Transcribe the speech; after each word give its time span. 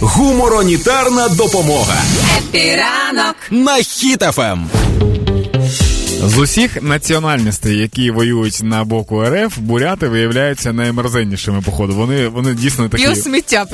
Гуморонітарна 0.00 1.28
допомога 1.28 1.96
Happy 2.38 2.87
ранок 2.87 3.36
на 3.50 3.76
Хіт 3.76 4.27
FM. 4.27 4.66
З 6.24 6.38
усіх 6.38 6.82
національностей, 6.82 7.78
які 7.78 8.10
воюють 8.10 8.60
на 8.62 8.84
боку 8.84 9.24
РФ, 9.24 9.58
буряти 9.58 10.08
виявляються 10.08 10.72
наймерзеннішими, 10.72 11.60
походу. 11.62 11.94
Вони 11.94 12.28
вони 12.28 12.54
дійсно 12.54 12.88
такі 12.88 13.02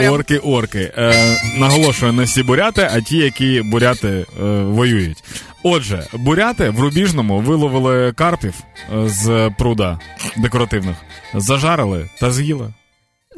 орки-орки. 0.08 0.92
Е, 0.98 1.36
наголошую, 1.56 2.12
не 2.12 2.22
всі 2.22 2.42
буряти, 2.42 2.90
а 2.94 3.00
ті, 3.00 3.16
які 3.16 3.62
буряти 3.62 4.08
е, 4.08 4.44
воюють. 4.62 5.24
Отже, 5.62 6.06
буряти 6.12 6.70
в 6.70 6.80
Рубіжному 6.80 7.40
виловили 7.40 8.12
карпів 8.12 8.54
е, 8.54 9.08
з 9.08 9.50
пруда 9.58 9.98
декоративних, 10.36 10.96
зажарили 11.34 12.10
та 12.20 12.32
з'їли. 12.32 12.72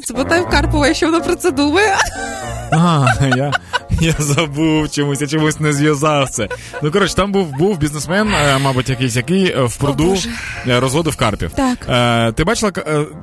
Спитай 0.05 0.41
в 0.41 0.49
Карпова, 0.49 0.95
що 0.95 1.07
вона 1.07 1.21
про 1.21 1.35
це 1.35 1.51
думає. 1.51 1.97
А, 2.73 3.07
я, 3.37 3.53
я 4.07 4.15
забув 4.19 4.91
чомусь, 4.91 5.21
я 5.21 5.27
чомусь 5.27 5.61
не 5.61 5.73
зв'язав 5.73 6.31
це. 6.31 6.49
Ну 6.83 6.91
коротше, 6.91 7.15
там 7.15 7.33
був 7.33 7.53
був 7.59 7.79
бізнесмен, 7.79 8.29
е, 8.29 8.59
мабуть, 8.59 8.89
якийсь, 8.89 9.17
який 9.17 9.53
е, 9.53 9.63
в 9.63 9.77
пруду 9.77 10.17
е, 10.69 10.81
розводив 10.81 11.17
карпів. 11.17 11.51
Так. 11.51 11.87
Е, 11.89 12.33
ти 12.33 12.45
бачила, 12.45 12.73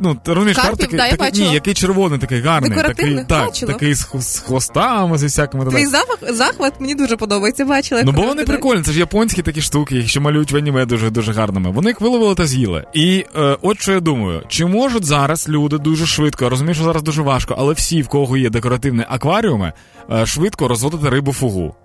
ну 0.02 0.16
ти 0.24 0.34
розумієш, 0.34 0.58
Карпів, 0.58 0.78
карп 0.78 0.92
такий, 0.92 1.18
да, 1.18 1.26
такий 1.26 1.48
ні, 1.48 1.54
який 1.54 1.74
червоний, 1.74 2.20
такий 2.20 2.42
гарний, 2.42 2.72
такий, 2.82 3.16
так, 3.16 3.46
Бачила. 3.46 3.74
такий 3.74 3.94
з, 3.94 4.08
з 4.20 4.40
хвостами, 4.40 5.18
зі 5.18 5.26
всякими 5.26 5.66
Твій 5.66 5.86
запах, 5.86 6.34
захват 6.34 6.74
мені 6.80 6.96
дуже 6.96 7.18
подобається. 7.18 7.66
Бачила. 7.66 8.02
Ну, 8.06 8.12
бо 8.12 8.22
вони 8.22 8.44
прикольні, 8.44 8.84
це 8.84 8.92
ж 8.92 9.00
японські 9.00 9.42
такі 9.42 9.62
штуки, 9.62 9.96
їх 9.96 10.10
ще 10.10 10.20
малюють 10.20 10.52
в 10.52 10.58
аніме 10.58 10.86
дуже 10.86 11.10
дуже 11.10 11.34
гарними. 11.34 11.72
Вони 11.72 11.90
їх 11.90 12.02
виловили 12.02 12.36
та 12.36 12.48
з'їли. 12.48 12.84
І 12.94 13.26
е, 13.38 13.58
от 13.62 13.82
що 13.82 13.92
я 13.92 14.00
думаю, 14.00 14.44
чи 14.48 14.66
можуть 14.66 15.06
зараз 15.06 15.50
люди 15.50 15.78
дуже 15.78 16.06
швидко, 16.06 16.50
розумію, 16.50 16.76
що 16.76 16.84
зараз 16.84 17.04
дуже 17.04 17.22
важко, 17.22 17.56
але 17.58 17.74
всі, 17.74 18.02
в 18.02 18.08
кого 18.08 18.38
є 18.38 18.50
декоративні 18.50 19.04
акваріуми, 19.10 19.74
е, 20.12 20.26
швидко 20.26 20.67
розводити 20.68 21.10
рибу 21.10 21.34
фугу. 21.34 21.76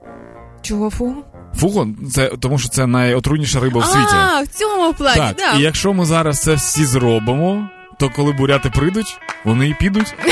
Чого 0.63 0.91
фугу? 0.91 1.15
Фугу 1.55 1.87
це 2.13 2.29
тому, 2.41 2.59
що 2.59 2.69
це 2.69 2.87
найотруйніша 2.87 3.61
риба 3.61 3.81
в 3.81 3.85
світі. 3.85 4.15
А, 4.15 4.43
в 4.43 4.47
цьому 4.47 4.93
плані, 4.95 5.17
Так, 5.17 5.37
да. 5.37 5.59
і 5.59 5.63
якщо 5.63 5.93
ми 5.93 6.05
зараз 6.05 6.41
це 6.41 6.55
всі 6.55 6.85
зробимо, 6.85 7.69
то 8.03 8.11
коли 8.11 8.33
буряти 8.33 8.71
прийдуть, 8.71 9.19
вони 9.45 9.69
і 9.69 9.75
підуть. 9.75 10.15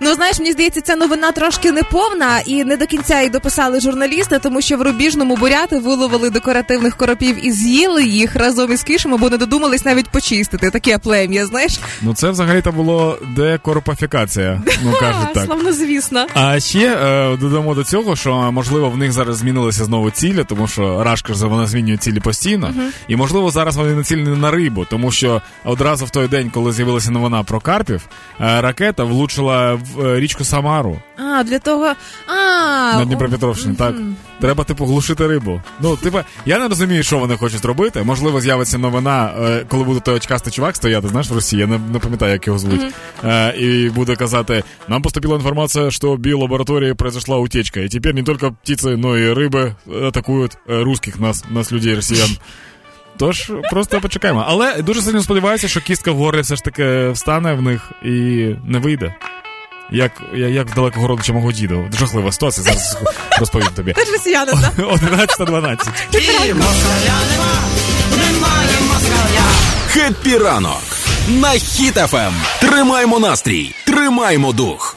Ну 0.00 0.14
знаєш, 0.14 0.38
мені 0.38 0.52
здається, 0.52 0.80
ця 0.80 0.96
новина 0.96 1.32
трошки 1.32 1.72
неповна 1.72 2.40
і 2.46 2.64
не 2.64 2.76
до 2.76 2.86
кінця 2.86 3.18
її 3.18 3.30
дописали 3.30 3.80
журналісти, 3.80 4.38
тому 4.38 4.60
що 4.60 4.76
в 4.76 4.82
рубіжному 4.82 5.36
буряти 5.36 5.78
виловили 5.78 6.30
декоративних 6.30 6.96
коропів 6.96 7.46
і 7.46 7.52
з'їли 7.52 8.04
їх 8.04 8.36
разом 8.36 8.72
із 8.72 8.82
кішами, 8.82 9.16
бо 9.16 9.30
не 9.30 9.36
додумались 9.36 9.84
навіть 9.84 10.08
почистити. 10.08 10.70
Таке 10.70 10.98
плем'я, 10.98 11.46
знаєш? 11.46 11.80
Ну 12.02 12.14
це 12.14 12.30
взагалі 12.30 12.62
то 12.62 12.72
було 12.72 13.18
декорпафікація, 13.36 14.62
ну 14.84 14.92
кажуть 15.00 15.34
так. 15.34 15.44
Славно, 15.44 15.72
звісно. 15.72 16.26
А 16.34 16.60
ще 16.60 16.96
е, 16.96 17.36
додамо 17.36 17.74
до 17.74 17.84
цього, 17.84 18.16
що 18.16 18.52
можливо 18.52 18.90
в 18.90 18.96
них 18.96 19.12
зараз 19.12 19.36
змінилися 19.36 19.84
знову 19.84 20.10
цілі, 20.10 20.44
тому 20.48 20.68
що 20.68 21.04
Рашка 21.04 21.34
ж 21.34 21.46
вона 21.46 21.66
змінює 21.66 21.96
цілі 21.96 22.20
постійно. 22.20 22.74
І 23.08 23.16
можливо 23.16 23.50
зараз 23.50 23.76
вони 23.76 23.94
націлені 23.94 24.36
на 24.36 24.50
рибу, 24.50 24.86
тому 24.90 25.10
що 25.10 25.42
одразу 25.64 26.04
в 26.04 26.10
той 26.10 26.28
день, 26.28 26.50
коли 26.50 26.72
з'явилася 26.98 27.10
новина 27.10 27.42
про 27.42 27.60
карпів, 27.60 28.08
е, 28.40 28.60
ракета 28.60 29.04
влучила 29.04 29.74
в 29.74 30.06
е, 30.06 30.20
річку 30.20 30.44
Самару 30.44 31.00
А, 31.16 31.42
для 31.42 31.58
того. 31.58 31.92
А, 32.26 32.98
на 32.98 33.04
Дніпропетровщині. 33.04 33.74
Так 33.74 33.94
треба 34.40 34.64
типу 34.64 34.84
глушити 34.84 35.26
рибу. 35.26 35.62
Ну, 35.80 35.96
типу, 35.96 36.18
я 36.46 36.58
не 36.58 36.68
розумію, 36.68 37.02
що 37.02 37.18
вони 37.18 37.36
хочуть 37.36 37.64
робити. 37.64 38.02
Можливо, 38.02 38.40
з'явиться 38.40 38.78
новина, 38.78 39.32
е, 39.40 39.64
коли 39.68 39.84
буде 39.84 40.00
той 40.00 40.14
очкастий 40.14 40.52
чувак 40.52 40.76
стояти, 40.76 41.08
знаєш, 41.08 41.30
в 41.30 41.34
Росії. 41.34 41.60
Я 41.60 41.66
не, 41.66 41.78
не 41.92 41.98
пам'ятаю, 41.98 42.32
як 42.32 42.46
його 42.46 42.58
звуть. 42.58 42.80
І 43.58 43.90
буде 43.94 44.16
казати: 44.16 44.62
нам 44.88 45.02
поступила 45.02 45.36
інформація, 45.36 45.90
що 45.90 46.12
в 46.12 46.18
біолабораторії 46.18 46.94
произошла 46.94 47.36
утечка. 47.36 47.80
І 47.80 47.88
тепер 47.88 48.14
не 48.14 48.22
тільки 48.22 48.50
птиці, 48.62 48.88
но 48.88 49.18
і 49.18 49.32
риби 49.32 49.74
атакують 50.06 50.56
русських 50.66 51.20
нас, 51.20 51.44
нас 51.50 51.72
людей, 51.72 51.94
росіян. 51.94 52.30
Тож 53.18 53.52
просто 53.70 54.00
почекаємо. 54.00 54.44
Але 54.48 54.82
дуже 54.82 55.02
сильно 55.02 55.22
сподіваюся, 55.22 55.68
що 55.68 55.80
кістка 55.80 56.12
в 56.12 56.16
горлі 56.16 56.40
все 56.40 56.56
ж 56.56 56.64
таки 56.64 57.08
встане 57.08 57.52
в 57.52 57.62
них 57.62 57.90
і 58.02 58.08
не 58.66 58.78
вийде. 58.78 59.14
Як, 59.90 60.12
як 60.34 60.70
в 60.70 60.74
далекого 60.74 61.06
родича 61.08 61.32
мого 61.32 61.52
діду. 61.52 61.88
Жахлива 61.98 62.32
ситуація, 62.32 62.64
зараз 62.64 62.98
розповім 63.38 63.68
тобі. 63.76 63.92
Ти 63.92 64.04
ж 64.04 64.12
росіянин, 64.12 64.54
так? 64.76 64.86
11-12. 65.38 65.88
Happy 69.88 70.38
ранок 70.38 70.82
на 71.28 71.48
Хіт 71.50 71.97
FM. 71.97 72.32
Тримаймо 72.60 73.18
настрій, 73.18 73.74
тримаймо 73.86 74.52
дух. 74.52 74.87